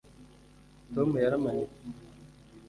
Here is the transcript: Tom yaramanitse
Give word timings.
Tom 0.93 1.09
yaramanitse 1.23 1.81